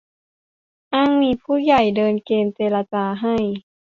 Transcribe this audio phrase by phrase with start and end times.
[0.93, 3.35] อ้างมีผู้ใหญ่เดินเกมเจรจาให้